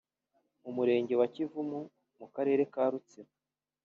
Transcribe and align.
umurenge 0.69 1.13
wa 1.19 1.27
Kivumu 1.33 1.79
mu 2.19 2.27
karere 2.35 2.63
ka 2.73 2.83
Rutsiro 2.91 3.31